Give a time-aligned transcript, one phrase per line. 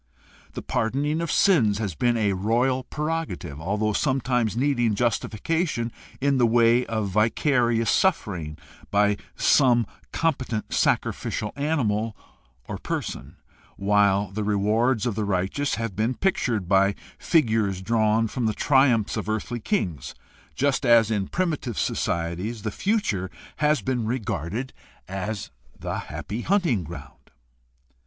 [0.53, 6.39] The pardon ing of sins has been a royal prerogative, although sometimes needing justification in
[6.39, 8.57] the way of vicarious suffering
[8.89, 12.17] by some competent sacrificial animal
[12.67, 13.35] or person,
[13.77, 19.17] while the rewards of the righteous have been pictured by figures drawn from the triumphs
[19.17, 20.15] of earthly kings,
[20.55, 24.73] just as in primitive societies the future has been regarded
[25.07, 27.29] as the ''happy hunting ground."